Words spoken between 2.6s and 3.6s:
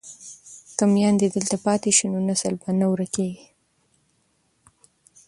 به نه ورکيږي.